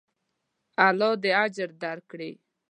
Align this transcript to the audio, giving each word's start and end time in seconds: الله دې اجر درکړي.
الله 0.87 1.11
دې 1.23 1.31
اجر 1.43 1.69
درکړي. 1.83 2.31